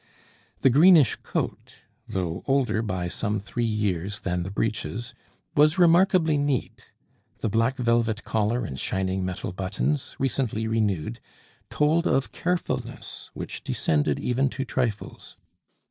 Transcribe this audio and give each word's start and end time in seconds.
The 0.61 0.71
greenish 0.71 1.15
coat, 1.17 1.75
though 2.07 2.41
older 2.47 2.81
by 2.81 3.07
some 3.07 3.39
three 3.39 3.63
years 3.65 4.21
than 4.21 4.41
the 4.41 4.49
breeches, 4.49 5.13
was 5.55 5.77
remarkably 5.77 6.39
neat; 6.39 6.89
the 7.41 7.49
black 7.49 7.77
velvet 7.77 8.23
collar 8.23 8.65
and 8.65 8.79
shining 8.79 9.23
metal 9.23 9.51
buttons, 9.53 10.15
recently 10.17 10.65
renewed, 10.67 11.19
told 11.69 12.07
of 12.07 12.31
carefulness 12.31 13.29
which 13.35 13.63
descended 13.63 14.19
even 14.19 14.49
to 14.49 14.65
trifles. 14.65 15.37